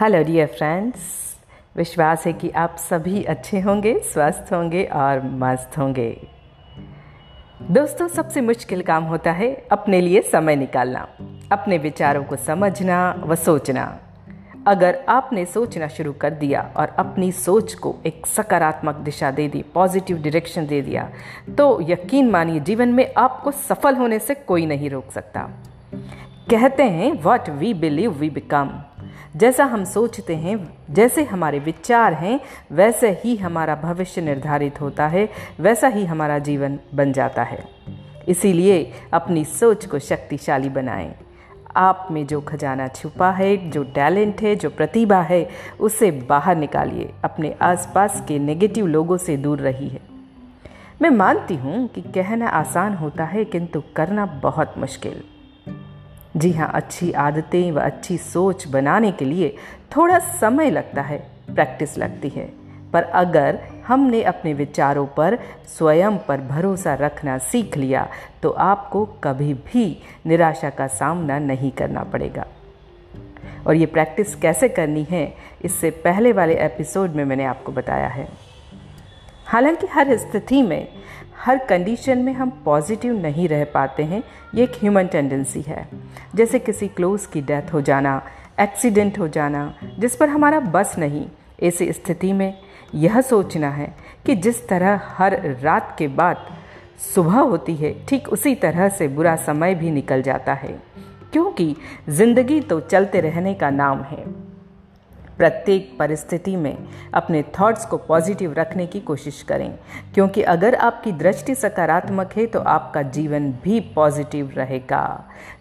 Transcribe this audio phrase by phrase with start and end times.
[0.00, 1.00] Hello dear friends
[1.76, 6.08] विश्वास है कि आप सभी अच्छे होंगे, स्वस्थ होंगे और मस्त होंगे।
[7.70, 11.06] दोस्तों, सबसे मुश्किल काम होता है अपने लिए समय निकालना,
[11.52, 13.84] अपने विचारों को समझना व सोचना।
[14.66, 19.62] अगर आपने सोचना शुरू कर दिया और अपनी सोच को एक सकारात्मक दिशा दे दी,
[19.74, 21.08] पॉजिटिव डायरेक्शन दे दिया
[21.58, 25.48] तो यकीन मानिए जीवन में आपको सफल होने से कोई नहीं रोक सकता।
[26.50, 28.70] कहते हैं what we believe we become
[29.36, 32.40] जैसा हम सोचते हैं, जैसे हमारे विचार हैं,
[32.72, 35.28] वैसे ही हमारा भविष्य निर्धारित होता है,
[35.60, 37.64] वैसा ही हमारा जीवन बन जाता है।
[38.28, 41.14] इसीलिए अपनी सोच को शक्तिशाली बनाएँ।
[41.76, 45.48] आप में जो खजाना छुपा है, जो टैलेंट है, जो प्रतिभा है,
[45.80, 50.00] उसे बाहर निकालिए। अपने आसपास के नेगेटिव लोगों से दूर रही है
[51.02, 55.22] मैं मानती हूँ कि कहना आसान होता है, किंतु करना बहुत मुश्किल।
[56.36, 59.56] जी हाँ अच्छी आदतें व अच्छी सोच बनाने के लिए
[59.96, 61.18] थोड़ा समय लगता है,
[61.54, 62.46] प्रैक्टिस लगती है।
[62.92, 65.38] पर अगर हमने अपने विचारों पर
[65.68, 68.06] स्वयं पर भरोसा रखना सीख लिया
[68.42, 69.86] तो आपको कभी भी
[70.26, 72.46] निराशा का सामना नहीं करना पड़ेगा।
[73.66, 75.32] और ये प्रैक्टिस कैसे करनी है,
[75.64, 78.28] इससे पहले वाले एपिसोड में मैंने आपको बताया है।
[79.46, 80.88] हालाँकि हर स्थिति में,
[81.36, 84.22] हर कंडीशन में हम पॉजिटिव नहीं रह पाते हैं,
[84.54, 85.88] ये एक ह्यूमन टेंडेंसी है।
[86.34, 88.22] जैसे किसी क्लोज की डेथ हो जाना
[88.60, 91.26] एक्सीडेंट हो जाना, जिस पर हमारा बस नहीं,
[91.62, 92.58] ऐसी स्थिति में
[92.94, 93.94] यह सोचना है
[94.26, 96.36] कि जिस तरह हर रात के बाद
[97.14, 100.82] सुबह होती है, ठीक उसी तरह से बुरा समय भी निकल जाता है।
[101.32, 101.76] क्योंकि
[102.08, 104.43] ज़िंदगी तो चलते रहने का नाम है।
[105.38, 106.76] प्रत्येक परिस्थिति में
[107.14, 109.70] अपने थॉट्स को पॉजिटिव रखने की कोशिश करें।
[110.14, 115.04] क्योंकि अगर आपकी दृष्टि सकारात्मक है तो आपका जीवन भी पॉजिटिव रहेगा।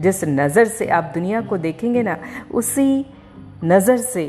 [0.00, 2.16] जिस नज़र से आप दुनिया को देखेंगे ना,
[2.50, 3.06] उसी
[3.64, 4.24] नज़र से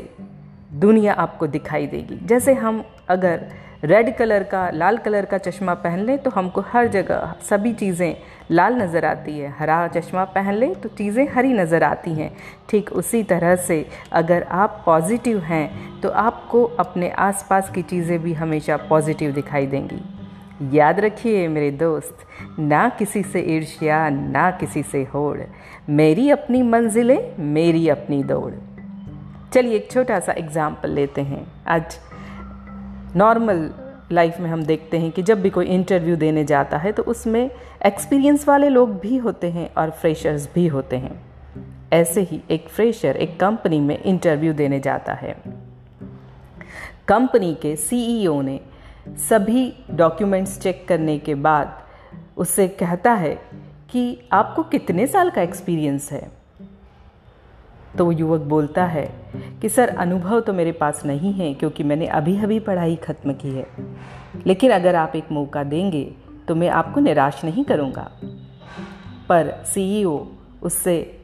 [0.72, 3.48] दुनिया आपको दिखाई देगी। जैसे हम अगर
[3.82, 8.14] रेड कलर का, लाल कलर का चश्मा पहन लें तो हमको हर जगह सभी चीज़ें
[8.50, 12.30] लाल नज़र आती है। हरा चश्मा पहन लें तो चीज़ें हरी नज़र आती हैं।
[12.68, 18.32] ठीक उसी तरह से अगर आप पॉजिटिव हैं तो आपको अपने आसपास की चीज़ें भी
[18.34, 20.00] हमेशा पॉजिटिव दिखाई देंगी।
[20.72, 22.18] याद रखिए मेरे दोस्त,
[22.58, 25.40] ना किसी से ईर्ष्या, ना किसी से होड़।
[25.90, 28.52] मेरी अपनी मंजिलें, मेरी अपनी दौड़।
[29.52, 31.98] चलिए एक छोटा सा एग्ज़ाम्पल लेते हैं। आज
[33.16, 33.70] नॉर्मल
[34.12, 37.50] लाइफ में हम देखते हैं कि जब भी कोई इंटरव्यू देने जाता है तो उसमें
[37.86, 41.22] एक्सपीरियंस वाले लोग भी होते हैं और फ्रेशर्स भी होते हैं।
[41.92, 45.42] ऐसे ही एक फ्रेशर एक कंपनी में इंटरव्यू देने जाता है।
[47.08, 48.60] कंपनी के सीईओ ने
[49.08, 51.82] सभी डॉक्यूमेंट्स चेक करने के बाद
[52.36, 53.34] उससे कहता है
[53.90, 56.30] कि आपको कितने साल का एक्सपीरियंस है?
[57.98, 59.21] तो वो युवक बोलता है
[59.62, 63.50] कि सर, अनुभव तो मेरे पास नहीं है क्योंकि मैंने अभी अभी पढ़ाई ख़त्म की
[63.50, 63.66] है।
[64.46, 66.04] लेकिन अगर आप एक मौका देंगे
[66.48, 68.10] तो मैं आपको निराश नहीं करूँगा।
[69.28, 70.26] पर सीईओ
[70.62, 71.20] उससे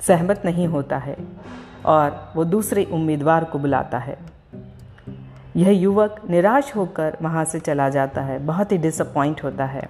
[0.00, 1.16] सहमत नहीं होता है
[1.86, 4.18] और वो दूसरे उम्मीदवार को बुलाता है।
[5.56, 9.88] यह युवक निराश होकर वहाँ से चला जाता है। बहुत ही डिसअपॉइंट होता है।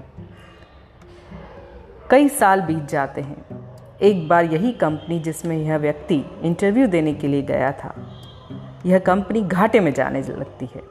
[2.10, 3.57] कई साल बीत जाते हैं।
[4.00, 7.94] एक बार यही कंपनी जिसमें यह व्यक्ति इंटरव्यू देने के लिए गया था,
[8.86, 10.82] यह कंपनी घाटे में जाने लगती है।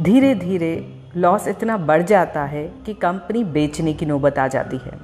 [0.00, 0.72] धीरे धीरे
[1.16, 4.98] लॉस इतना बढ़ जाता है कि कंपनी बेचने की नौबत आ जाती है।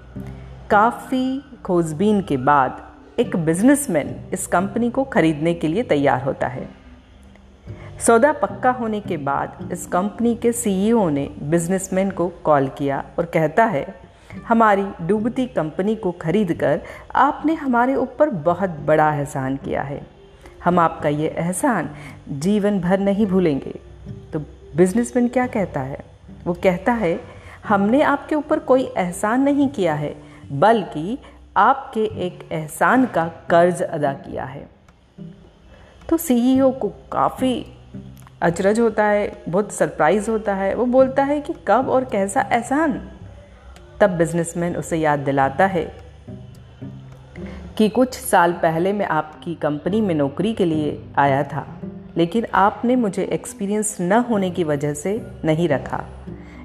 [0.71, 2.83] काफ़ी खोजबीन के बाद
[3.19, 6.69] एक बिजनेसमैन इस कंपनी को खरीदने के लिए तैयार होता है।
[8.07, 13.25] सौदा पक्का होने के बाद इस कंपनी के सीईओ ने बिजनेसमैन को कॉल किया और
[13.25, 14.04] कहता है
[14.49, 16.81] हमारी डूबती कंपनी को खरीद कर
[17.15, 20.07] आपने हमारे ऊपर बहुत बड़ा एहसान किया है।
[20.65, 21.91] हम आपका ये एहसान
[22.29, 23.81] जीवन भर नहीं भूलेंगे।
[24.33, 24.39] तो
[24.77, 25.99] बिजनेसमैन क्या कहता है?
[26.45, 27.21] वो कहता है,
[27.69, 30.17] हमने आपके ऊपर कोई एहसान नहीं किया है,
[30.53, 31.19] बल्कि
[31.57, 34.69] आपके एक एहसान का कर्ज अदा किया है।
[36.09, 37.67] तो सीईओ को काफ़ी
[38.43, 43.14] अचरज होता है, बहुत सरप्राइज़ होता है। वो बोलता है कि कब और कैसा एहसान?
[44.01, 45.85] तब बिजनेसमैन उसे याद दिलाता है
[47.79, 51.67] कि कुछ साल पहले मैं आपकी कंपनी में नौकरी के लिए आया था,
[52.17, 56.05] लेकिन आपने मुझे एक्सपीरियंस न होने की वजह से नहीं रखा।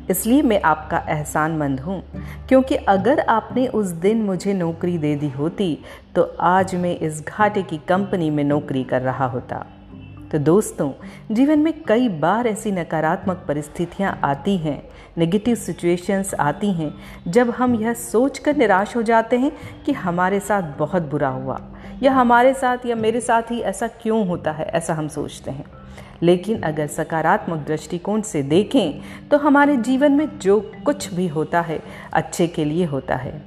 [0.10, 2.02] इसलिए मैं आपका एहसान मंद हूँ,
[2.50, 5.78] क्योंकि अगर आपने उस दिन मुझे नौकरी दे दी होती
[6.16, 9.66] तो आज मैं इस घाटे की कंपनी में नौकरी कर रहा होता।
[10.32, 10.92] तो दोस्तों,
[11.32, 14.82] जीवन में कई बार ऐसी नकारात्मक परिस्थितियाँ आती हैं
[15.18, 16.94] नेगेटिव सिचुएशंस आती हैं,
[17.28, 19.52] जब हम यह सोच कर निराश हो जाते हैं
[19.86, 21.60] कि हमारे साथ बहुत बुरा हुआ,
[22.04, 25.66] या हमारे साथ या मेरे साथ ही ऐसा क्यों होता है, ऐसा हम सोचते हैं।
[26.24, 31.80] लेकिन अगर सकारात्मक दृष्टिकोण से देखें तो हमारे जीवन में जो कुछ भी होता है,
[32.14, 33.42] अच्छे के लिए होता है।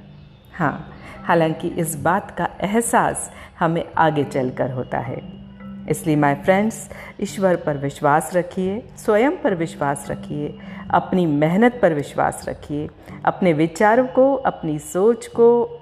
[0.53, 0.89] हाँ
[1.23, 5.42] हालाँकि इस बात का एहसास हमें आगे चलकर होता है।
[5.89, 6.89] इसलिए माय फ्रेंड्स
[7.21, 10.59] ईश्वर पर विश्वास रखिए, स्वयं पर विश्वास रखिए,
[10.91, 12.89] अपनी मेहनत पर विश्वास रखिए,
[13.25, 15.79] अपने विचारों को, अपनी सोच को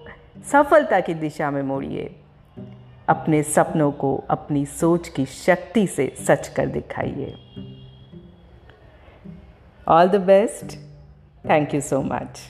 [0.52, 2.16] सफलता की दिशा में मोड़िए।
[3.10, 7.36] अपने सपनों को, अपनी सोच की शक्ति से सच कर दिखाइए।
[9.88, 10.78] All the best
[11.50, 12.42] thank you so much